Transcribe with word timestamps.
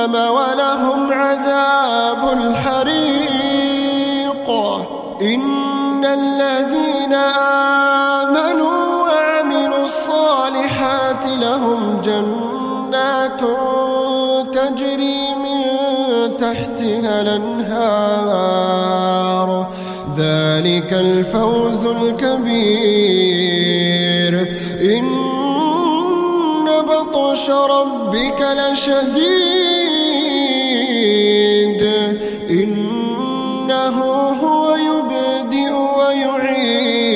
جهنم 0.00 0.14
ولهم 0.14 1.12
عذاب 1.12 2.32
الحريق. 2.38 3.70
إن 5.22 6.04
الذين 6.04 7.14
آمنوا 8.24 9.02
وعملوا 9.02 9.82
الصالحات 9.82 11.26
لهم 11.26 12.00
جنات 12.00 13.40
تجري 14.52 15.34
من 15.34 15.62
تحتها 16.36 17.20
الأنهار. 17.20 18.68
ذلك 20.16 20.92
الفوز 20.92 21.86
الكبير. 21.86 23.00
إن 24.80 25.39
بطش 27.30 27.46
ربك 27.50 28.40
لشديد. 28.42 29.30
إنه 32.50 33.96
هو 34.42 34.74
يبدئ 34.74 35.72
ويعيد 35.98 37.06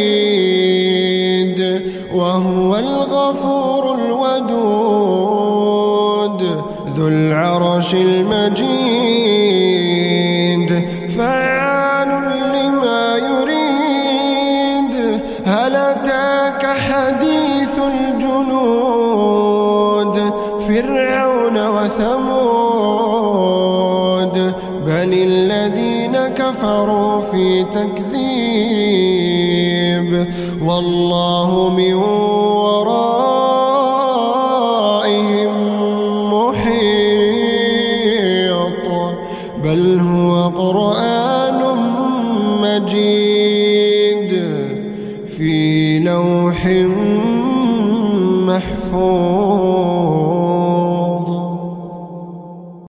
وهو 2.14 2.76
الغفور 2.76 3.94
الودود. 3.94 5.24
ذو 6.96 7.08
العرش 7.08 7.94
المجيد 7.94 8.74
فعال 11.18 12.08
لما 12.54 13.16
يريد. 13.16 14.94
هل 15.46 15.76
أتاك 15.76 16.66
حديث 16.66 17.78
الجنود؟ 17.78 19.03
فرعون 20.68 21.56
وثمود 21.76 22.54
بل 24.86 25.10
الذين 25.12 26.14
كفروا 26.40 27.20
في 27.20 27.64
تكذيب. 27.64 28.24
والله 30.62 31.50
من 31.76 31.94
ورائهم 31.94 33.14
محيط 36.34 37.84
بل 39.64 40.00
هو 40.00 40.48
قرآن 40.48 41.60
مجيد 42.62 44.32
في 45.36 45.54
لوح 45.98 46.60
محفوظ. 48.48 50.43